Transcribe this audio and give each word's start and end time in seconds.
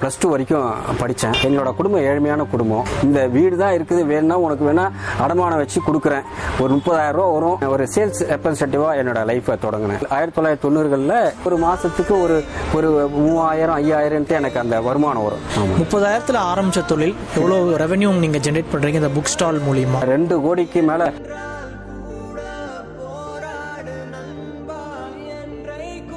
Plus 0.00 0.18
two 0.22 0.26
வரைக்கும் 0.32 0.66
படித்தேன். 0.98 1.32
என்னோட 1.46 1.68
குடும்பம் 1.78 2.04
ஏழ்மையான 2.08 2.42
குடும்பம். 2.50 2.84
இந்த 3.06 3.20
வீடு 3.36 3.54
தான் 3.62 3.72
இருக்குது. 3.76 4.02
வேணும்னா 4.10 4.36
உனக்கு 4.42 4.64
வேணா 4.68 4.84
அடமானம் 5.24 5.60
வச்சு 5.60 5.78
கொடுக்குறேன். 5.86 6.26
ஒரு 6.62 6.70
முப்பதாயிரம் 6.76 7.16
ரூபா 7.16 7.24
வரும். 7.36 7.56
ஒரு 7.74 7.84
சேல்ஸ் 7.94 8.20
ரெப்ரஸன்டேட்டிவாக 8.32 9.00
என்னோட 9.00 9.22
லைஃப்பை 9.30 9.56
தொடங்கினேன். 9.64 10.04
ஆயிரத்தி 10.16 10.36
தொள்ளாயிரத்தி 10.36 10.64
தொண்ணூறுகளில் 10.66 11.16
ஒரு 11.48 11.56
மாதத்துக்கு 11.64 12.14
ஒரு 12.24 12.36
ஒரு 12.76 12.90
மூவாயிரம் 13.16 13.78
ஐயாயிரம்ட்டு 13.80 14.38
எனக்கு 14.40 14.60
அந்த 14.64 14.78
வருமானம் 14.88 15.26
வரும். 15.28 15.42
முப்பதாயிரத்தில் 15.80 16.40
ஆரம்பிச்ச 16.52 16.84
தொழில் 16.92 17.16
எவ்வளோ 17.40 17.58
ரெவென்யூ 17.84 18.12
நீங்கள் 18.26 18.44
ஜென்ரேட் 18.48 18.72
பண்ணுறீங்க 18.74 19.02
இந்த 19.02 19.12
புக் 19.18 19.32
ஸ்டால் 19.34 19.60
மூலியமா. 19.66 20.02
ரெண்டு 20.14 20.36
கோடிக்கு 20.46 20.82
மேலே 20.92 21.08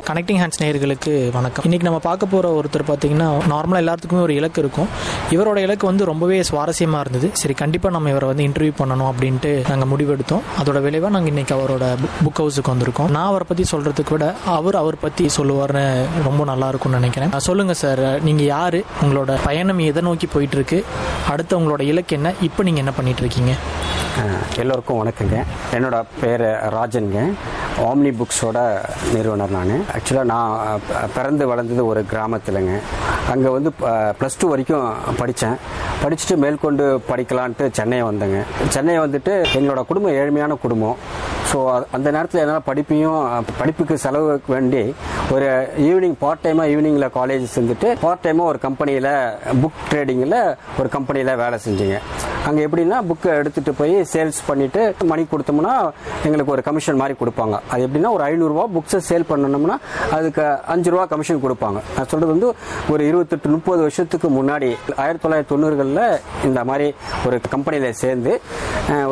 கனெக்டிங் 0.07 0.39
ஹேண்ட்ஸ் 0.41 0.59
நேயர்களுக்கு 0.61 1.13
வணக்கம். 1.35 1.63
இன்னைக்கு 1.67 1.87
நம்ம 1.87 1.99
பார்க்க 2.05 2.29
போகிற 2.33 2.49
ஒருத்தர் 2.57 2.83
பார்த்தீங்கன்னா 2.89 3.25
நார்மலாக 3.53 3.81
எல்லாத்துக்குமே 3.83 4.21
ஒரு 4.25 4.33
இலக்கு 4.39 4.59
இருக்கும். 4.63 4.87
இவரோட 5.35 5.57
இலக்கு 5.65 5.85
வந்து 5.89 6.03
ரொம்பவே 6.09 6.37
சுவாரஸ்யமாக 6.49 7.01
இருந்தது. 7.03 7.27
சரி 7.41 7.55
கண்டிப்பாக 7.61 7.93
நம்ம 7.95 8.11
இவரை 8.13 8.27
வந்து 8.31 8.45
இன்டர்வியூ 8.47 8.73
பண்ணணும் 8.81 9.09
அப்படின்ட்டு 9.11 9.51
நாங்கள் 9.69 9.89
முடிவெடுத்தோம். 9.93 10.43
அதோட 10.61 10.81
விளைவாக 10.85 11.11
நாங்கள் 11.15 11.31
இன்னைக்கு 11.33 11.55
அவரோட 11.57 11.87
புக் 12.23 12.39
ஹவுஸுக்கு 12.41 12.73
வந்திருக்கோம். 12.73 13.09
நான் 13.17 13.29
அவரை 13.31 13.47
பற்றி 13.49 13.65
சொல்கிறதுக்கு 13.73 14.15
விட 14.15 14.27
அவர் 14.57 14.79
அவர் 14.83 14.97
பற்றி 15.05 15.25
சொல்லுவார்னு 15.37 15.83
ரொம்ப 16.29 16.45
நல்லா 16.51 16.69
இருக்கும்னு 16.73 17.01
நினைக்கிறேன். 17.01 17.35
சொல்லுங்கள் 17.49 17.81
சார் 17.83 18.05
நீங்கள் 18.29 18.49
யார்? 18.53 18.79
உங்களோட 19.03 19.37
பயணம் 19.49 19.83
எதை 19.89 20.03
நோக்கி 20.09 20.29
போயிட்டு 20.37 20.57
இருக்கு? 20.59 20.79
அடுத்து 21.33 21.59
உங்களோட 21.59 21.81
இலக்கு 21.91 22.15
என்ன? 22.19 22.33
இப்போ 22.49 22.63
நீங்கள் 22.69 22.85
என்ன 22.85 22.95
பண்ணிட்டு 22.99 23.23
இருக்கீங்க? 23.25 23.53
எல்லோருக்கும் 24.61 24.99
வணக்கங்க. 24.99 25.37
என்னோட 25.75 25.97
பேர் 26.21 26.43
ராஜன்ங்க. 26.75 27.19
ஆம்னி 27.87 28.11
புக்ஸோட 28.19 28.59
நிறுவனர் 29.15 29.53
நான். 29.55 29.73
ஆக்சுவலாக 29.95 30.29
நான் 30.31 30.81
பிறந்து 31.15 31.43
வளர்ந்தது 31.51 31.83
ஒரு 31.91 32.01
கிராமத்தில்ங்க. 32.11 32.75
அங்கே 33.33 33.49
வந்து 33.55 33.71
ப்ளஸ் 34.19 34.39
டூ 34.41 34.47
வரைக்கும் 34.51 34.87
படித்தேன் 35.19 35.57
படிச்சுட்டு 36.03 36.35
மேற்கொண்டு 36.43 36.85
படிக்கலான்ட்டு 37.09 37.67
சென்னை 37.79 37.99
வந்தேங்க. 38.09 38.39
சென்னை 38.75 38.95
வந்துட்டு 39.05 39.33
எங்களோட 39.59 39.83
குடும்பம் 39.89 40.17
ஏழ்மையான 40.21 40.57
குடும்பம். 40.65 40.97
ஸோ 41.51 41.57
அந்த 41.97 42.07
நேரத்தில் 42.15 42.43
என்னால் 42.45 42.67
படிப்பையும் 42.69 43.21
படிப்புக்கு 43.59 43.97
செலவு 44.05 44.31
வேண்டி 44.53 44.81
ஒரு 45.35 45.47
ஈவினிங் 45.89 46.17
பார்ட் 46.23 46.43
டைமாக 46.45 46.71
ஈவினிங்கில் 46.73 47.15
காலேஜ் 47.19 47.45
செஞ்சுட்டு 47.57 47.89
பார்ட் 48.05 48.25
டைமாக 48.25 48.51
ஒரு 48.53 48.61
கம்பெனியில் 48.65 49.13
புக் 49.61 49.85
ட்ரேடிங்கில் 49.91 50.39
ஒரு 50.79 50.89
கம்பெனியில் 50.97 51.39
வேலை 51.43 51.59
செஞ்சேங்க. 51.67 51.99
அங்கே 52.47 52.61
எப்படின்னா 52.67 52.97
புக்கை 53.09 53.31
எடுத்துகிட்டு 53.39 53.73
போய் 53.79 53.95
சேல்ஸ் 54.13 54.39
பண்ணிவிட்டு 54.49 54.81
மணி 55.11 55.23
கொடுத்தோம்னா 55.31 55.73
எங்களுக்கு 56.27 56.53
ஒரு 56.55 56.63
கமிஷன் 56.67 56.99
மாதிரி 57.01 57.15
கொடுப்பாங்க. 57.21 57.55
அது 57.71 57.81
எப்படின்னா 57.87 58.11
ஒரு 58.17 58.23
ஐநூறுரூவா 58.29 58.65
புக்ஸை 58.75 58.99
சேல் 59.09 59.27
பண்ணணும்னா 59.31 59.75
அதுக்கு 60.17 60.43
அஞ்சு 60.73 60.91
ரூபா 60.93 61.05
கமிஷன் 61.13 61.43
கொடுப்பாங்க. 61.45 61.79
நான் 61.97 62.09
சொல்கிறது 62.11 62.33
வந்து 62.35 62.49
ஒரு 62.93 63.01
இருபத்தெட்டு 63.09 63.49
முப்பது 63.55 63.81
வருஷத்துக்கு 63.85 64.29
முன்னாடி 64.37 64.69
ஆயிரத்தி 65.03 65.23
தொள்ளாயிரத்தி 65.25 65.51
தொண்ணூறுகளில் 65.53 66.03
இந்த 66.49 66.61
மாதிரி 66.69 66.87
ஒரு 67.27 67.39
கம்பெனியில் 67.55 67.99
சேர்ந்து 68.03 68.33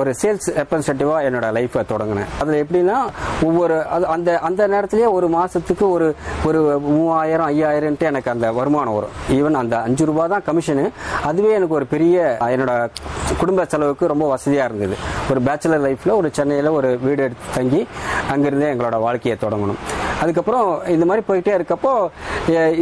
ஒரு 0.02 0.12
சேல்ஸ் 0.22 0.50
ரெப்ரசன்டேட்டிவாக 0.60 1.28
என்னோட 1.30 1.48
லைஃப்பை 1.58 1.84
தொடங்கினேன். 1.94 2.30
அதில் 2.42 2.62
எப்படின்னா 2.64 2.98
ஒவ்வொரு 3.48 3.78
அது 3.96 4.06
அந்த 4.16 4.30
அந்த 4.50 4.62
நேரத்திலேயே 4.74 5.10
ஒரு 5.18 5.30
மாதத்துக்கு 5.38 5.86
ஒரு 5.96 6.08
ஒரு 6.50 6.60
மூவாயிரம் 6.88 7.50
ஐயாயிரம்ட்டு 7.54 8.10
எனக்கு 8.12 8.30
அந்த 8.36 8.48
வருமானம் 8.60 8.98
வரும். 8.98 9.14
ஈவன் 9.38 9.62
அந்த 9.64 9.76
அஞ்சு 9.88 10.06
ரூபா 10.10 10.26
தான் 10.34 10.46
கமிஷனு 10.48 10.86
அதுவே 11.30 11.52
எனக்கு 11.58 11.78
ஒரு 11.80 11.88
பெரிய 11.94 12.38
என்னோட 12.56 12.74
குடும்ப 13.34 13.66
செலவுக்கு 13.66 14.08
ரொம்ப 14.08 14.28
வசதியாக 14.28 14.74
இருந்தது. 14.74 14.96
ஒரு 15.30 15.42
பேச்சுலர் 15.42 15.86
லைஃப்பில் 15.86 16.16
ஒரு 16.16 16.30
சென்னையில் 16.32 16.68
ஒரு 16.68 17.00
வீடு 17.02 17.24
எடுத்து 17.24 17.56
தங்கி 17.56 17.88
அங்கிருந்தே 18.32 18.72
எங்களோட 18.74 19.00
வாழ்க்கையை 19.00 19.38
தொடங்கணும். 19.42 19.82
அதுக்கப்புறம் 20.24 20.68
இந்த 20.96 21.06
மாதிரி 21.10 21.24
போயிட்டே 21.30 21.54
இருக்கப்போ 21.58 21.94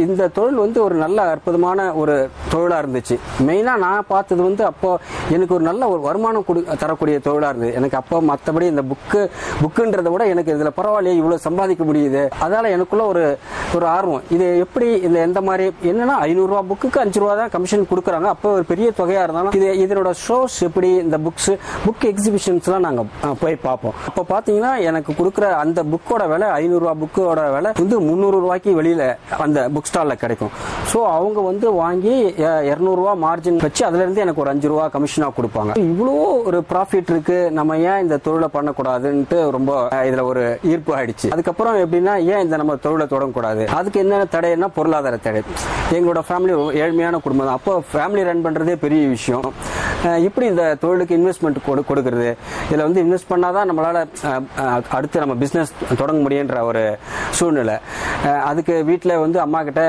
இந்த 0.04 0.28
தொழில் 0.36 0.62
வந்து 0.64 0.78
ஒரு 0.86 0.96
நல்ல 1.04 1.18
அற்புதமான 1.34 1.86
ஒரு 2.00 2.14
தொழிலாக 2.52 2.82
இருந்துச்சு. 2.82 3.16
மெயினாக 3.48 3.82
நான் 3.84 4.08
பார்த்தது 4.12 4.42
வந்து 4.48 4.62
அப்போ 4.70 4.90
எனக்கு 5.34 5.56
ஒரு 5.56 5.64
நல்ல 5.70 5.82
ஒரு 5.94 6.00
வருமானம் 6.08 6.46
கொடு 6.48 6.60
தரக்கூடிய 6.82 7.16
தொழிலாக 7.26 7.52
இருந்தது. 7.52 7.72
எனக்கு 7.80 7.98
அப்போ 8.00 8.16
மற்றபடி 8.30 8.66
இந்த 8.72 8.84
புக்கு 8.90 9.20
புக்குன்றதை 9.62 10.10
விட 10.14 10.24
எனக்கு 10.34 10.54
இதில் 10.56 10.76
பரவாயில்லையே 10.78 11.18
இவ்வளோ 11.20 11.38
சம்பாதிக்க 11.46 11.84
முடியுது. 11.90 12.22
அதால் 12.46 12.72
எனக்குள்ள 12.76 13.04
ஒரு 13.12 13.24
ஒரு 13.76 13.86
ஆர்வம். 13.96 14.24
இது 14.34 14.46
எப்படி 14.64 14.88
இந்த 15.06 15.18
எந்த 15.28 15.40
மாதிரி 15.48 15.64
என்னன்னா 15.90 16.16
ஐநூறுரூவா 16.28 16.62
புக்குக்கு 16.70 16.98
அஞ்சு 17.04 17.20
ரூபா 17.22 17.34
தான் 17.40 17.52
கமிஷன் 17.54 17.88
கொடுக்குறாங்க. 17.92 18.28
அப்போ 18.34 18.48
ஒரு 18.58 18.64
பெரிய 18.72 18.88
தொகையாக 19.00 19.26
இருந்தாலும் 19.26 19.56
இது 19.58 19.68
இதனோட 19.84 20.10
ஷோஸ் 20.26 20.58
எப்படி 20.68 20.90
இந்த 21.06 21.18
புக்ஸ் 21.26 21.52
புக் 21.86 22.06
எக்ஸிபிஷன்ஸ்லாம் 22.12 22.86
நாங்கள் 22.88 23.38
போய் 23.42 23.58
பார்ப்போம். 23.66 23.96
அப்போ 24.10 24.24
பார்த்தீங்கன்னா 24.32 24.72
எனக்கு 24.90 25.12
கொடுக்குற 25.20 25.48
அந்த 25.64 25.82
புக்கோட 25.94 26.22
விலை 26.34 26.48
ஐநூறுரூவா 26.60 26.94
புக்கு 27.02 27.23
புக்கோட 27.24 27.42
விலை 27.54 27.70
வந்து 27.80 27.96
முந்நூறு 28.06 28.36
ரூபாய்க்கு 28.44 28.70
வெளியில் 28.78 29.06
அந்த 29.44 29.58
புக் 29.74 29.88
ஸ்டாலில் 29.90 30.20
கிடைக்கும். 30.22 30.52
ஸோ 30.92 30.98
அவங்க 31.16 31.38
வந்து 31.50 31.66
வாங்கி 31.82 32.14
இரநூறுவா 32.70 33.12
மார்ஜின் 33.24 33.60
வச்சு 33.66 33.82
அதுலேருந்து 33.88 34.22
எனக்கு 34.24 34.42
ஒரு 34.44 34.50
அஞ்சு 34.52 34.70
ரூபா 34.72 34.84
கமிஷனாக 34.94 35.32
கொடுப்பாங்க. 35.38 35.72
இவ்வளோ 35.88 36.16
ஒரு 36.48 36.58
ப்ராஃபிட் 36.72 37.12
இருக்கு. 37.14 37.38
நம்ம 37.58 37.78
ஏன் 37.90 38.02
இந்த 38.04 38.16
தொழிலை 38.26 38.48
பண்ணக்கூடாதுன்ட்டு 38.56 39.38
ரொம்ப 39.56 39.72
இதில் 40.08 40.12
இதுல 40.14 40.24
ஒரு 40.32 40.42
ஈர்ப்பு 40.72 40.92
ஆயிடுச்சு. 40.96 41.30
அதுக்கப்புறம் 41.34 41.78
எப்படின்னா 41.84 42.14
ஏன் 42.32 42.42
இந்த 42.46 42.56
நம்ம 42.62 42.76
தொழிலை 42.86 43.06
தொடங்கக்கூடாது? 43.14 43.62
அதுக்கு 43.78 44.02
என்னென்ன 44.04 44.28
தடைன்னா 44.34 44.68
பொருளாதார 44.76 45.16
தடை? 45.26 45.42
எங்களோட 45.96 46.20
ஃபேமிலி 46.28 46.52
ஏழ்மையான 46.82 47.20
குடும்பம் 47.24 47.48
தான். 47.48 47.58
அப்போ 47.60 47.74
ஃபேமிலி 47.92 48.24
ரன் 48.30 48.44
பண்றதே 48.46 48.76
பெரிய 48.84 49.04
விஷயம். 49.16 49.46
எப்படி 50.26 50.46
இந்த 50.52 50.64
தொழிலுக்கு 50.80 51.16
இன்வெஸ்ட்மெண்ட் 51.18 51.58
கொடு 51.66 51.82
கொடுக்கறது? 51.88 52.28
இதில் 52.68 52.84
வந்து 52.86 53.02
இன்வெஸ்ட் 53.04 53.30
பண்ணாதான் 53.32 53.58
தான் 53.58 53.70
நம்மளால் 53.70 54.00
அடுத்து 54.96 55.22
நம்ம 55.22 55.34
பிஸ்னஸ் 55.44 55.72
தொடங்க 56.00 56.20
முடியுன்ற 56.24 56.60
ஒரு 56.70 56.82
சூழ்நிலை. 57.38 57.76
அதுக்கு 58.50 58.74
வீட்டில் 58.90 59.20
வந்து 59.24 59.38
அம்மா 59.40 59.62
கிட்ட 59.68 59.82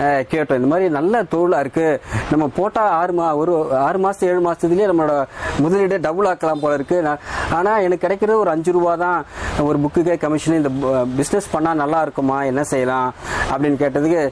கேட்டோம். 0.00 0.54
இந்த 0.54 0.66
மாதிரி 0.66 0.88
நல்ல 0.88 1.22
தொழிலாக 1.22 1.60
இருக்கு. 1.60 2.00
நம்ம 2.30 2.50
போட்டால் 2.56 2.90
ஆறு 2.90 3.12
மா 3.12 3.36
ஒரு 3.36 3.76
ஆறு 3.76 3.98
மாதம் 3.98 4.28
ஏழு 4.28 4.50
மாதத்துலேயே 4.50 4.92
நம்மளோட 4.92 5.24
முதலீடே 5.62 6.00
டபுள் 6.00 6.26
ஆக்கலாம் 6.26 6.60
போல 6.60 6.74
இருக்கு. 6.74 7.02
நான்- 7.02 7.18
எனக்கு 7.64 7.96
கிடைக்கிறது 7.96 8.38
ஒரு 8.38 8.50
அஞ்சு 8.50 8.72
ரூபா 8.72 8.94
தான். 8.94 9.24
ஒரு 9.60 9.78
புக்குக்கே 9.78 10.18
கமிஷன் 10.18 10.56
இந்த 10.56 10.68
பிஸ்னஸ் 10.88 11.56
பண்ணால் 11.56 11.74
நல்லா 11.74 12.02
இருக்குமா? 12.02 12.42
என்ன 12.42 12.62
செய்யலாம்? 12.62 13.14
அப்படின்னு 13.56 13.62
கேட்டதுக்கு 13.62 14.30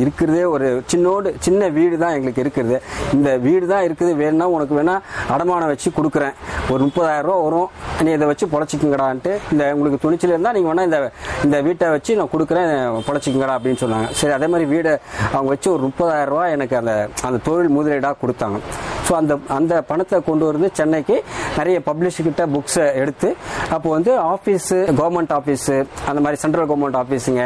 இருக்கிறதே 0.00 0.44
ஒரு 0.44 0.82
சின்னோடு 0.96 1.34
சின்ன 1.38 1.68
வீடு 1.68 1.98
தான் 1.98 2.12
எங்களுக்கு 2.12 2.42
இருக்குது. 2.42 2.80
இந்த 3.12 3.36
வீடு 3.36 3.66
தான் 3.66 3.82
இருக்குது. 3.82 4.14
வேணும்னா 4.14 4.48
உனக்கு 4.48 4.82
வேணால் 4.82 5.00
அடமானம் 5.36 5.66
வச்சு 5.66 5.90
கொடுக்குறேன். 5.90 6.32
ஒரு 6.70 6.84
முப்பதாயிரம் 6.84 7.22
ரூபா 7.22 7.38
வரும். 7.38 7.68
நீ 8.02 8.10
இதை 8.10 8.26
வச்சு 8.26 8.46
பொழைச்சிக்கங்கடான்ட்டு 8.46 9.38
இந்த 9.52 9.72
உங்களுக்கு 9.72 9.98
துணிச்சல் 10.00 10.30
இருந்தால் 10.30 10.52
நீங்கள் 10.52 10.74
வேணால் 10.74 10.84
இந்த 10.84 11.10
இந்த 11.44 11.60
வீட்டை 11.60 11.88
வச்சு 11.88 12.16
நான் 12.16 12.28
கொடுக்குறேன் 12.38 13.02
பொழைச்சிக்கங்கடா 13.08 13.58
அப்படின்னு 13.58 13.76
சொன்னாங்க. 13.80 14.10
சரி 14.10 14.32
அதே 14.32 14.46
மாதிரி 14.46 14.70
வீடை 14.70 14.96
அவங்க 15.32 15.48
வச்சு 15.48 15.68
ஒரு 15.72 15.82
முப்பதாயிரம் 15.82 16.30
ரூபா 16.32 16.46
எனக்கு 16.48 16.76
அந்த 16.76 16.94
அந்த 17.22 17.38
தொழில் 17.48 17.76
முதலீடாக 17.76 18.16
கொடுத்தாங்க. 18.22 18.58
ஸோ 19.06 19.12
அந்த 19.12 19.38
அந்த 19.56 19.74
பணத்தை 19.82 20.18
கொண்டு 20.22 20.44
வந்து 20.46 20.68
சென்னைக்கு 20.74 21.16
நிறைய 21.58 21.76
பப்ளிஷ்கிட்ட 21.86 22.42
புக்ஸை 22.54 22.84
எடுத்து 22.94 23.28
அப்போ 23.70 23.88
வந்து 23.90 24.12
ஆஃபீஸு 24.34 24.76
கவர்மெண்ட் 25.00 25.32
ஆஃபீஸு 25.38 25.76
அந்த 26.10 26.20
மாதிரி 26.20 26.40
சென்ட்ரல் 26.44 26.68
கவர்மெண்ட் 26.70 26.98
ஆஃபீஸுங்க 27.02 27.44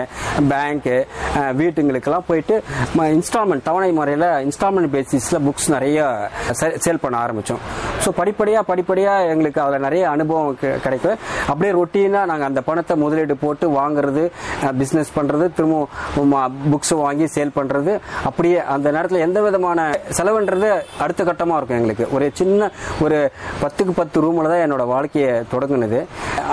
பேங்க்கு 0.53 0.97
வீட்டுங்களுக்கெல்லாம் 1.61 2.27
போயிட்டு 2.27 2.57
இன்ஸ்டால்மெண்ட் 3.17 3.67
தவணை 3.71 3.91
முறையில் 3.93 4.29
இன்ஸ்டால்மெண்ட் 4.47 4.93
பேசிஸில் 4.97 5.43
புக்ஸ் 5.47 5.69
நிறைய 5.69 6.01
சேல் 6.87 7.03
பண்ண 7.05 7.19
ஆரம்பித்தோம் 7.19 7.63
ஸோ 8.07 8.13
படிப்படியாக 8.21 8.65
படிப்படியாக 8.71 9.31
எங்களுக்கு 9.35 9.61
அதில் 9.67 9.85
நிறைய 9.87 10.05
அனுபவம் 10.15 10.59
கிடைக்கும். 10.87 11.17
அப்படியே 11.51 11.73
ரொட்டீனாக 11.79 12.31
நாங்கள் 12.31 12.49
அந்த 12.51 12.61
பணத்தை 12.69 12.95
முதலீடு 13.05 13.35
போட்டு 13.45 13.67
வாங்குறது 13.79 14.25
பிஸ்னஸ் 14.81 15.15
பண்ணுறது 15.17 15.47
திரும்ப 15.57 16.43
புக்ஸ் 16.73 16.95
வாங்கி 17.05 17.27
சேல் 17.37 17.55
பண்ணுறது 17.59 17.93
அப்படியே 18.29 18.59
அந்த 18.75 18.89
நேரத்தில் 18.97 19.25
எந்த 19.27 19.39
விதமான 19.47 19.89
செலவுன்றது 20.19 20.69
அடுத்த 21.05 21.25
கட்டமாக 21.31 21.59
இருக்கும் 21.61 21.79
எங்களுக்கு. 21.81 22.07
ஒரு 22.17 22.29
சின்ன 22.41 22.71
ஒரு 23.07 23.19
பத்துக்கு 23.63 23.95
பத்து 24.01 24.23
ரூமில் 24.27 24.51
தான் 24.53 24.65
என்னோட 24.67 24.87
வாழ்க்கையை 24.95 25.33
தொடங்கினது. 25.55 26.01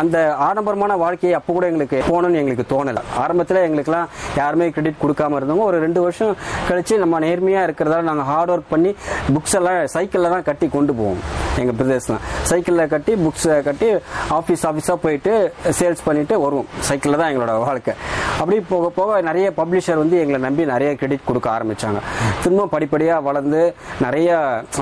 அந்த 0.01 0.17
ஆடம்பரமான 0.47 0.97
வாழ்க்கையை 1.03 1.35
அப்போ 1.39 1.53
கூட 1.57 1.67
எங்களுக்கு 1.71 1.99
போகணும்னு 2.09 2.41
எங்களுக்கு 2.41 2.67
தோணலை. 2.73 3.03
ஆரம்பத்தில் 3.23 3.63
எங்களுக்குலாம் 3.67 4.09
யாருமே 4.41 4.67
கிரெடிட் 4.75 5.01
கொடுக்காம 5.03 5.37
இருந்தவங்க 5.39 5.69
ஒரு 5.71 5.79
ரெண்டு 5.85 6.01
வருஷம் 6.07 6.35
கழித்து 6.69 7.01
நம்ம 7.05 7.21
நேர்மையாக 7.27 7.67
இருக்கிறதால 7.69 8.09
நாங்கள் 8.11 8.29
ஹார்ட் 8.31 8.53
ஒர்க் 8.56 8.73
பண்ணி 8.75 8.94
புக்ஸ் 9.35 9.57
எல்லாம் 9.61 9.81
சைக்கிளில் 9.95 10.33
தான் 10.35 10.47
கட்டி 10.49 10.69
கொண்டு 10.77 10.94
போவோம். 10.99 11.23
எங்கள் 11.61 11.77
பிரதேசம் 11.79 12.21
சைக்கிளில் 12.50 12.91
கட்டி 12.94 13.13
புக்ஸை 13.23 13.55
கட்டி 13.67 13.89
ஆஃபீஸ் 14.38 14.63
ஆஃபீஸாக 14.69 14.97
போயிட்டு 15.05 15.33
சேல்ஸ் 15.79 16.03
பண்ணிட்டு 16.07 16.35
வருவோம். 16.44 16.67
சைக்கிளில் 16.88 17.19
தான் 17.21 17.31
எங்களோட 17.31 17.53
வாழ்க்கை. 17.65 17.94
அப்படி 18.41 18.57
போக 18.71 18.88
போக 18.97 19.19
நிறைய 19.29 19.47
பப்ளிஷர் 19.59 20.00
வந்து 20.03 20.15
எங்களை 20.23 20.39
நம்பி 20.45 20.63
நிறைய 20.73 20.89
கிரெடிட் 21.00 21.27
கொடுக்க 21.29 21.47
ஆரம்பித்தாங்க 21.55 22.00
திரும்ப 22.44 22.67
படிப்படியாக 22.75 23.25
வளர்ந்து 23.27 23.61
நிறைய 24.05 24.29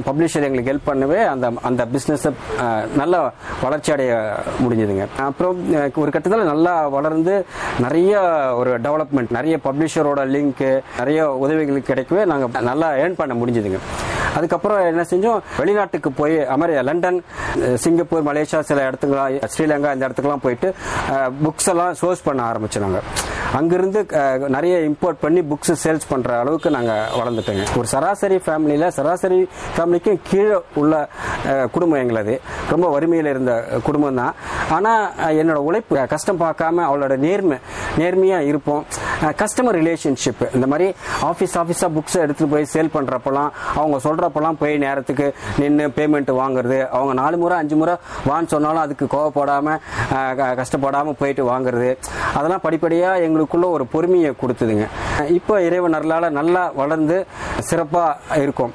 பப்ளிஷர் 0.10 0.46
எங்களுக்கு 0.48 0.72
ஹெல்ப் 0.74 0.90
பண்ணவே 0.92 1.20
அந்த 1.34 1.52
அந்த 1.70 1.82
பிஸ்னஸை 1.94 2.32
நல்லா 3.02 3.20
வளர்ச்சி 3.66 3.92
அடைய 3.96 4.14
முடிஞ்சதுங்க. 4.64 5.06
அப்புறம் 5.30 5.58
ஒரு 6.04 6.12
கட்டத்தில் 6.16 6.52
நல்லா 6.54 6.76
வளர்ந்து 6.98 7.36
நிறைய 7.86 8.22
ஒரு 8.62 8.74
டெவலப்மெண்ட் 8.88 9.36
நிறைய 9.40 9.58
பப்ளிஷரோட 9.68 10.24
லிங்க்கு 10.36 10.72
நிறைய 11.02 11.20
உதவிகள் 11.46 11.90
கிடைக்கவே 11.92 12.24
நாங்கள் 12.34 12.68
நல்லா 12.72 12.90
ஏர்ன் 13.04 13.20
பண்ண 13.22 13.36
முடிஞ்சதுங்க. 13.42 13.82
அதுக்கப்புறம் 14.36 14.80
என்ன 14.86 15.04
செஞ்சோம்? 15.10 15.40
வெளிநாட்டுக்கு 15.58 16.12
போய் 16.12 16.36
அமெரி 16.54 16.76
லண்டன் 16.84 17.20
சிங்கப்பூர் 17.76 18.28
மலேசியா 18.28 18.60
சில 18.62 18.80
இடத்துக்குலாம் 18.90 19.36
ஸ்ரீலங்கா 19.54 19.94
இந்த 19.94 20.08
இடத்துக்குலாம் 20.08 20.44
போயிட்டு 20.44 20.70
புக்ஸ் 21.44 21.70
எல்லாம் 21.70 21.94
சோர்ஸ் 21.96 22.24
பண்ண 22.24 22.42
ஆரம்பிச்சோம் 22.50 22.86
நாங்கள் 22.86 23.06
அங்கிருந்து 23.54 24.06
நிறைய 24.48 24.78
இம்போர்ட் 24.78 25.16
பண்ணி 25.22 25.40
புக்ஸ் 25.40 25.76
சேல்ஸ் 25.84 26.00
பண்ற 26.08 26.40
அளவுக்கு 26.40 26.70
நாங்க 26.70 27.08
வளர்ந்துட்டோங்க. 27.16 27.78
ஒரு 27.78 27.88
சராசரி 27.88 28.36
ஃபேமிலியில 28.36 28.88
சராசரி 28.88 29.48
ஃபேமிலிக்கும் 29.78 30.20
கீழே 30.24 30.62
உள்ள 30.76 31.10
குடும்பம் 31.72 32.00
எங்களது. 32.00 32.42
ரொம்ப 32.70 32.88
வறுமையில் 32.88 33.30
இருந்த 33.30 33.64
குடும்பம் 33.84 34.16
தான். 34.16 34.34
ஆனா 34.70 35.12
என்னோட 35.12 35.54
உழைப்பு 35.54 36.08
கஷ்டம் 36.08 36.40
பார்க்காம 36.40 36.74
அவளோட 36.78 37.18
நேர்மை 37.18 37.58
நேர்மையா 37.98 38.40
இருப்போம். 38.40 38.86
கஸ்டமர் 39.22 39.76
ரிலேஷன்ஷிப் 39.82 40.56
இந்த 40.56 40.68
மாதிரி 40.68 40.94
ஆஃபீஸ் 41.22 41.54
ஆஃபீஸாக 41.54 41.92
புக்ஸ் 41.96 42.14
எடுத்துகிட்டு 42.14 42.50
போய் 42.50 42.66
சேல் 42.74 42.90
பண்றப்பெல்லாம் 42.94 43.50
அவங்க 43.76 43.98
சொல்றப்பெல்லாம் 44.04 44.56
போய் 44.60 44.78
நேரத்துக்கு 44.78 45.34
நின்று 45.58 45.88
பேமெண்ட் 45.88 46.34
வாங்குறது 46.34 46.88
அவங்க 46.88 47.14
நாலு 47.14 47.38
முறை 47.38 47.58
அஞ்சு 47.58 47.76
முறை 47.76 47.96
வான்னு 48.28 48.48
சொன்னாலும் 48.48 48.80
அதுக்கு 48.80 49.06
கோவப்படாம 49.06 49.80
க- 50.10 50.56
கஷ்டப்படாம 50.56 51.14
போயிட்டு 51.20 51.46
வாங்குறது. 51.46 51.98
அதெல்லாம் 52.34 52.62
படிப்படியா 52.64 53.40
நம்மளுக்குள்ள 53.42 53.70
ஒரு 53.70 53.86
பொறுமையை 53.86 54.34
கொடுத்ததுங்க. 54.42 54.88
இப்போ 55.30 55.62
இறைவன் 55.62 55.96
அருளால 55.96 56.30
நல்லா 56.30 56.72
வளர்ந்து 56.76 57.26
சிறப்பாக 57.60 58.38
இருக்கும். 58.38 58.72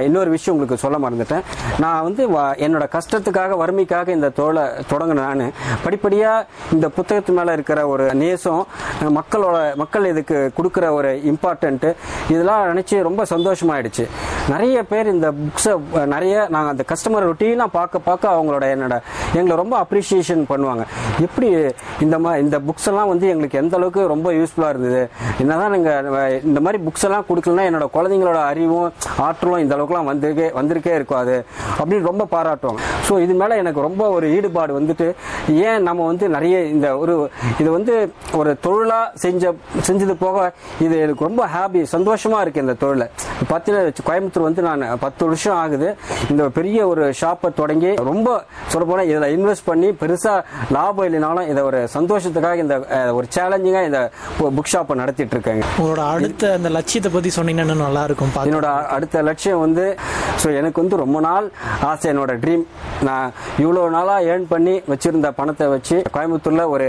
இன்னொரு 0.00 0.30
விஷயம் 0.30 0.60
உங்களுக்கு 0.60 0.90
சொல்ல 0.90 1.08
மறந்துட்டேன். 1.08 1.42
நான் 1.78 2.02
வந்து 2.02 2.28
வ- 2.28 2.56
என்னோட 2.56 2.88
கஷ்டத்துக்காக 2.88 3.56
வறுமைக்காக 3.56 4.08
இந்த 4.08 4.28
தோலை 4.28 4.62
தொடங்கின 4.62 5.34
நான். 5.34 5.52
படிப்படியாக 5.84 6.46
இந்த 6.72 6.88
புத்தகத்து 6.88 7.32
மேலே 7.32 7.52
இருக்கிற 7.52 7.86
ஒரு 7.86 8.14
நேசம் 8.14 8.66
மக்களோட 9.02 9.74
மக்கள் 9.74 10.04
இதுக்கு 10.04 10.52
கொடுக்குற 10.62 10.90
ஒரு 10.90 11.22
இம்பார்ட்டண்ட்டு 11.26 11.94
இதெல்லாம் 12.28 12.76
நினச்சி 12.76 13.02
ரொம்ப 13.02 13.22
சந்தோஷமாயிடுச்சு. 13.30 14.08
நிறைய 14.52 14.78
பேர் 14.90 15.08
இந்த 15.12 15.28
புக்ஸை 15.38 15.72
நிறைய 16.12 16.34
நாங்கள் 16.54 16.72
அந்த 16.72 16.84
கஸ்டமர் 16.90 17.26
ரொட்டீனாக 17.28 17.70
பார்க்க 17.76 17.98
பார்க்க 18.08 18.34
அவங்களோட 18.34 18.64
என்னோட 18.74 18.96
எங்களை 19.38 19.54
ரொம்ப 19.60 19.74
அப்ரிஷியேஷன் 19.84 20.42
பண்ணுவாங்க. 20.50 20.82
எப்படி 21.26 21.48
இந்த 22.04 22.16
மாதிரி 22.24 22.44
இந்த 22.44 22.58
புக்ஸ் 22.66 22.86
எல்லாம் 22.90 23.10
வந்து 23.12 23.26
எங்களுக்கு 23.32 23.60
எந்த 23.62 23.74
அளவுக்கு 23.78 24.02
ரொம்ப 24.12 24.28
யூஸ்ஃபுல்லாக 24.38 24.72
இருந்தது? 24.74 25.02
என்னதான் 25.42 25.74
நீங்கள் 25.76 26.36
இந்த 26.50 26.60
மாதிரி 26.66 26.80
புக்ஸ் 26.86 27.06
எல்லாம் 27.08 27.26
கொடுக்கலன்னா 27.30 27.64
என்னோட 27.70 27.88
குழந்தைங்களோட 27.96 28.40
அறிவும் 28.50 28.88
ஆற்றலும் 29.26 29.62
இந்த 29.64 29.74
அளவுக்குலாம் 29.76 30.10
வந்திருக்கே 30.10 30.48
வந்திருக்கே 30.58 30.94
இருக்காது 30.98 31.36
அப்படின்னு 31.78 32.08
ரொம்ப 32.10 32.26
பாராட்டுவாங்க. 32.34 32.82
ஸோ 33.08 33.16
இது 33.24 33.36
மேலே 33.42 33.56
எனக்கு 33.62 33.82
ரொம்ப 33.88 34.04
ஒரு 34.18 34.28
ஈடுபாடு 34.36 34.78
வந்துட்டு 34.80 35.08
ஏன் 35.68 35.86
நம்ம 35.88 36.06
வந்து 36.10 36.28
நிறைய 36.36 36.56
இந்த 36.74 36.86
ஒரு 37.02 37.16
இது 37.60 37.68
வந்து 37.78 37.96
ஒரு 38.40 38.52
தொழிலாக 38.68 39.10
செஞ்ச 39.24 39.54
செஞ்சது 39.88 40.16
போக 40.24 40.38
இது 40.86 40.94
எனக்கு 41.06 41.28
ரொம்ப 41.30 41.42
ஹாப்பி 41.56 41.82
சந்தோஷமாக 41.96 42.44
இருக்குது 42.44 42.66
இந்த 42.66 42.78
தொழிலை. 42.84 43.08
பார்த்தீங்கன்னா 43.50 44.04
கோயம்புத்தூர் 44.08 44.46
வந்து 44.48 44.62
நான் 44.68 44.84
பத்து 45.04 45.22
வருஷம் 45.28 45.56
ஆகுது. 45.62 45.88
இந்த 46.32 46.42
பெரிய 46.58 46.78
ஒரு 46.92 47.04
ஷாப்பை 47.20 47.48
தொடங்கி 47.60 47.90
ரொம்ப 48.10 48.28
சொல்ல 48.72 48.84
போனா 48.90 49.04
இதில் 49.10 49.28
இன்வெஸ்ட் 49.36 49.66
பண்ணி 49.70 49.88
பெருசா 50.02 50.34
லாபம் 50.76 51.06
இல்லைனாலும் 51.08 51.48
இதை 51.52 51.62
ஒரு 51.70 51.80
சந்தோஷத்துக்காக 51.96 52.64
இந்த 52.64 52.76
ஒரு 53.18 53.26
சேலஞ்சிங்கா 53.36 53.82
இந்த 53.88 54.00
புக் 54.58 54.72
ஷாப்பை 54.74 54.96
நடத்திட்டு 55.02 55.36
இருக்கேங்க 55.36 55.64
உங்களோட 55.78 56.04
அடுத்த 56.14 56.52
அந்த 56.58 56.70
லட்சியத்தை 56.76 57.12
பத்தி 57.16 57.32
சொன்னீங்கன்னா 57.38 57.76
நல்லா 57.84 58.04
இருக்கும். 58.08 58.32
என்னோட 58.48 58.68
அடுத்த 58.96 59.22
லட்சியம் 59.30 59.62
வந்து 59.66 59.84
ஸோ 60.42 60.46
எனக்கு 60.60 60.78
வந்து 60.82 60.96
ரொம்ப 61.04 61.18
நாள் 61.28 61.46
ஆசை 61.90 62.06
என்னோட 62.12 62.32
ட்ரீம் 62.42 62.64
நான் 63.08 63.28
இவ்வளோ 63.62 63.82
நாளாக 63.96 64.26
ஏர்ன் 64.32 64.46
பண்ணி 64.54 64.74
வச்சிருந்த 64.92 65.28
பணத்தை 65.40 65.66
வச்சு 65.74 65.96
கோயம்புத்தூரில் 66.16 66.64
ஒரு 66.74 66.88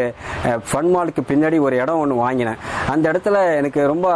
ஃபன் 0.70 0.92
மாலுக்கு 0.96 1.22
பின்னாடி 1.32 1.60
ஒரு 1.68 1.76
இடம் 1.84 2.02
ஒன்று 2.04 2.16
வாங்கினேன். 2.26 2.60
அந்த 2.94 3.06
இடத்துல 3.12 3.38
எனக்கு 3.60 3.82
ரொம்ப 3.94 4.08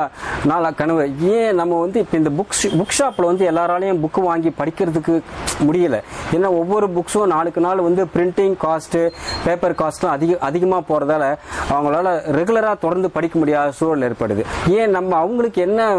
நாளாக 0.51 0.73
கனவு. 0.81 1.03
ஏன் 1.35 1.57
நம்ம 1.61 1.79
வந்து 1.85 1.99
இப்போ 2.03 2.15
இந்த 2.21 2.33
புக்ஸ் 2.39 2.63
புக் 2.79 2.95
ஷாப்பில் 2.99 3.29
வந்து 3.31 3.43
எல்லாராலையும் 3.51 4.01
புக்கு 4.05 4.21
வாங்கி 4.29 4.49
படிக்கிறதுக்கு 4.61 5.13
முடியல. 5.67 5.97
ஏன்னா 6.35 6.49
ஒவ்வொரு 6.61 6.87
புக்ஸும் 6.97 7.31
நாளுக்கு 7.35 7.61
நாள் 7.65 7.85
வந்து 7.87 8.03
பிரிண்டிங் 8.15 8.55
காஸ்ட்டு 8.65 9.01
பேப்பர் 9.45 9.77
காஸ்ட்லாம் 9.81 10.15
அதிக 10.17 10.37
அதிகமாக 10.49 10.83
போகிறதால 10.89 11.23
அவங்களால 11.73 12.13
ரெகுலராக 12.39 12.75
தொடர்ந்து 12.85 13.09
படிக்க 13.17 13.35
முடியாத 13.41 13.71
சூழல் 13.79 14.05
ஏற்படுது. 14.07 14.43
ஏன் 14.79 14.93
நம்ம 14.97 15.11
அவங்களுக்கு 15.23 15.59
என்ன 15.67 15.89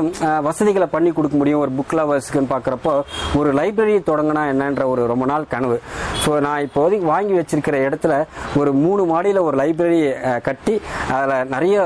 வசதிகளை 0.49 0.89
பண்ணி 0.95 1.13
கொடுக்க 1.19 1.37
முடியும் 1.41 1.63
ஒரு 1.65 1.73
புக் 1.79 1.97
லவர்ஸ்க்குன்னு 1.99 2.53
பார்க்குறப்போ 2.55 2.95
ஒரு 3.41 3.51
லைப்ரரி 3.61 3.97
தொடங்கினா 4.11 4.45
என்னன்ற 4.53 4.85
ஒரு 4.93 5.03
ரொம்ப 5.13 5.25
நாள் 5.33 5.51
கனவு. 5.55 5.79
ஸோ 6.25 6.33
நான் 6.47 6.65
இப்போதைக்கு 6.67 7.09
வாங்கி 7.15 7.35
வச்சிருக்கிற 7.39 7.77
இடத்துல 7.89 8.15
ஒரு 8.61 8.73
மூணு 8.85 9.05
மாடியில் 9.13 9.47
ஒரு 9.49 9.57
லைப்ரரி 9.63 10.01
கட்டி 10.49 10.75
அதில் 11.17 11.49
நிறைய 11.55 11.77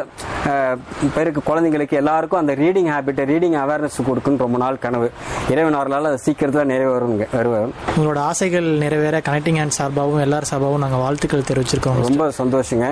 பேருக்கு 1.14 1.40
குழந்தைங்களுக்கு 1.46 1.96
எல்லாருக்கும் 2.00 2.40
அந்த 2.40 2.52
ரீடிங் 2.54 2.88
ஹேபிட் 2.94 3.20
ரீடிங் 3.32 3.56
அவேர்னஸ் 3.62 3.98
கொடுக்குன்னு 4.08 4.42
ரொம்ப 4.44 4.58
நாள் 4.58 4.78
கனவு. 4.78 5.08
இறைவன் 5.50 5.76
அவர்களால் 5.78 6.08
அது 6.10 6.18
சீக்கிரத்தில் 6.18 6.70
நிறைவேறுங்க 6.72 7.26
வருவேன் 7.32 7.72
உங்களோட 7.96 8.18
ஆசைகள் 8.30 8.68
நிறைவேற 8.84 9.18
கனெக்டிங் 9.28 9.58
ஹேண்ட் 9.60 9.76
சார்பாகவும் 9.78 10.24
எல்லார் 10.26 10.48
சார்பாகவும் 10.50 10.84
நாங்கள் 10.84 11.02
வாழ்த்துக்கள் 11.04 11.46
தெரிவிச்சிருக்கோம். 11.50 12.00
ரொம்ப 12.08 12.28
சந்தோஷங்க. 12.40 12.88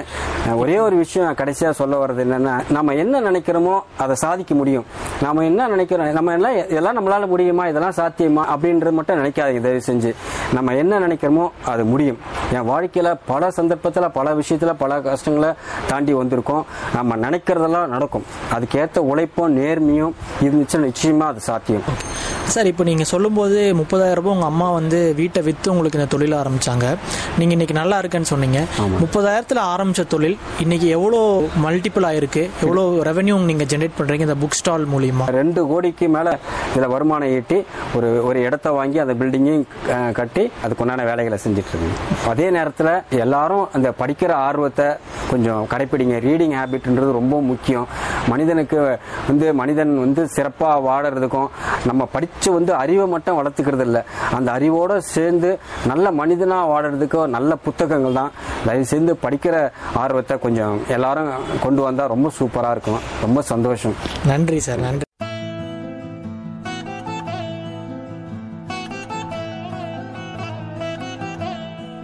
ஒரே 0.62 0.79
ஒரு 0.79 0.97
விஷயம் 0.97 1.37
கடைசியா 1.43 1.71
சொல்ல 1.81 1.95
வர்றது 2.05 2.25
என்னன்னா 2.27 2.55
நம்ம 2.71 2.95
என்ன 3.05 3.21
நினைக்கிறோமோ 3.21 3.77
அதை 3.99 4.15
சாதிக்க 4.25 4.55
முடியும். 4.55 4.87
நாம 5.23 5.45
என்ன 5.45 5.69
நினைக்கிறோம் 5.69 6.12
நம்ம 6.19 6.33
எல்லாம் 6.33 6.56
இதெல்லாம் 6.56 6.99
நம்மளால 6.99 7.27
முடியுமா 7.27 7.67
இதெல்லாம் 7.67 7.97
சாத்தியமா 8.01 8.45
அப்படின்றது 8.55 8.95
மட்டும் 8.99 9.19
நினைக்காதீங்க 9.23 9.62
தயவு 9.67 9.83
செஞ்சு. 9.87 10.12
நம்ம 10.53 10.75
என்ன 10.83 11.01
நினைக்கிறோமோ 11.06 11.47
அது 11.65 11.85
முடியும். 11.85 12.19
என் 12.53 12.69
வாழ்க்கையில 12.71 13.11
பல 13.27 13.49
சந்தர்ப்பத்துல 13.56 14.09
பல 14.19 14.35
விஷயத்துல 14.35 14.73
பல 14.79 15.01
கஷ்டங்களை 15.01 15.51
தாண்டி 15.87 16.15
வந்திருக்கோம். 16.15 16.65
நம்ம 16.95 17.17
நினைக்கிறதெல்லாம் 17.44 17.93
நடக்கும். 17.94 18.26
அதுக்கேற்ற 18.56 18.99
உழைப்பும் 19.11 19.56
நேர்மையும் 19.61 20.12
இருந்துச்சுன்னா 20.44 20.87
நிச்சயமா 20.91 21.26
அது 21.32 21.41
சாத்தியம். 21.49 21.85
சார் 22.52 22.69
இப்போ 22.70 22.85
நீங்கள் 22.88 23.08
சொல்லும்போது 23.11 23.58
முப்பதாயிரம் 23.81 24.19
ரூபாய் 24.19 24.35
உங்கள் 24.37 24.50
அம்மா 24.52 24.69
வந்து 24.76 24.99
வீட்டை 25.20 25.41
விற்று 25.49 25.69
உங்களுக்கு 25.73 25.99
இந்த 25.99 26.08
தொழில் 26.14 26.37
ஆரம்பிச்சாங்க. 26.41 26.87
நீங்கள் 27.38 27.56
இன்னைக்கு 27.56 27.76
நல்லா 27.81 27.96
இருக்குன்னு 28.02 28.31
சொன்னீங்க. 28.32 28.61
முப்பதாயிரத்தில் 29.02 29.61
ஆரம்பித்த 29.73 30.05
தொழில் 30.14 30.37
இன்னைக்கு 30.64 30.88
எவ்வளோ 30.96 31.20
மல்டிபிள் 31.64 32.06
ஆயிருக்கு? 32.11 32.43
எவ்வளோ 32.64 32.85
ரெவென்யூ 33.11 33.37
நீங்கள் 33.50 33.70
ஜென்ரேட் 33.73 33.96
பண்ணுறீங்க 33.99 34.26
இந்த 34.29 34.38
புக் 34.43 34.58
ஸ்டால் 34.61 34.87
மூலியமா? 34.94 35.26
ரெண்டு 35.41 35.62
கோடிக்கு 35.73 36.08
மேல 36.17 36.37
இதுல 36.73 36.88
வருமானம் 36.94 37.32
ஈட்டி 37.37 37.58
ஒரு 37.99 38.11
ஒரு 38.29 38.38
இடத்த 38.49 38.73
வாங்கி 38.79 39.00
அந்த 39.05 39.17
பில்டிங்கையும் 39.23 39.67
கட்டி 40.20 40.44
அதுக்குண்டான 40.64 41.06
வேலைகளை 41.11 41.38
செஞ்சுட்டு 41.44 41.73
இருக்கேன் 41.73 42.29
அதே 42.35 42.49
நேரத்துல 42.58 42.91
எல்லாரும் 43.26 43.67
அந்த 43.79 43.91
படிக்கிற 44.02 44.32
ஆர்வத்தை 44.49 44.88
கொஞ்சம் 45.31 45.67
கடைப்பிடிங்க. 45.71 46.17
ரீடிங் 46.21 46.56
ஹேபிட்ன்றது 46.59 47.12
ரொம்ப 47.12 47.41
முக்கியம். 47.41 47.88
மனிதனுக்கு 48.29 48.99
வந்து 49.26 49.55
மனிதன் 49.55 49.99
வந்து 49.99 50.29
சிறப்பாக 50.29 50.88
வாழறதுக்கும் 50.88 51.49
நம்ம 51.87 52.05
படித்து 52.05 52.53
வந்து 52.53 52.75
அறிவை 52.75 53.06
மட்டும் 53.06 53.37
வளர்த்துக்கிறது 53.37 53.81
இல்லை 53.81 54.03
அந்த 54.35 54.53
அறிவோடு 54.53 55.03
சேர்ந்து 55.03 55.59
நல்ல 55.87 56.11
மனிதனாக 56.11 56.73
வாழறதுக்கும் 56.73 57.26
நல்ல 57.26 57.56
புத்தகங்கள் 57.56 58.12
தான். 58.12 58.31
தயவு 58.67 58.85
சேர்ந்து 58.85 59.19
படிக்கிற 59.23 59.71
ஆர்வத்தை 59.94 60.38
கொஞ்சம் 60.38 60.81
எல்லாரும் 60.88 61.31
கொண்டு 61.62 61.82
வந்தால் 61.82 62.09
ரொம்ப 62.09 62.31
சூப்பராக 62.38 62.70
இருக்கும். 62.70 63.00
ரொம்ப 63.20 63.43
சந்தோஷம். 63.43 63.94
நன்றி 64.27 64.61
சார். 64.61 64.79
நன்றி. 64.79 65.04